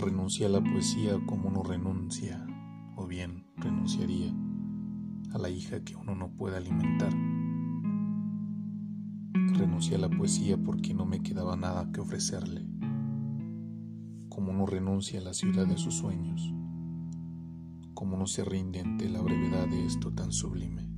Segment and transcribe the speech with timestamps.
[0.00, 2.46] Renuncié a la poesía como uno renuncia,
[2.94, 4.32] o bien renunciaría,
[5.32, 7.12] a la hija que uno no puede alimentar.
[9.32, 12.64] Renuncié a la poesía porque no me quedaba nada que ofrecerle,
[14.28, 16.54] como uno renuncia a la ciudad de sus sueños,
[17.92, 20.97] como uno se rinde ante la brevedad de esto tan sublime.